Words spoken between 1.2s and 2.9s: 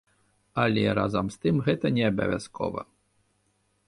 з тым гэта неабавязкова.